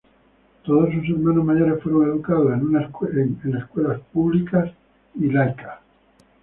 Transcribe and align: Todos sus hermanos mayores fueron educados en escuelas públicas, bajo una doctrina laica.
Todos 0.65 0.89
sus 0.95 1.03
hermanos 1.09 1.45
mayores 1.45 1.83
fueron 1.83 2.05
educados 2.09 2.53
en 2.53 2.75
escuelas 3.55 3.99
públicas, 4.11 4.63
bajo 4.63 5.19
una 5.19 5.45
doctrina 5.45 5.45
laica. 5.45 5.79